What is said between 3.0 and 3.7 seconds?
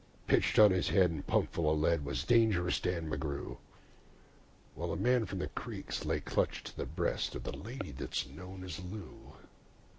McGrew,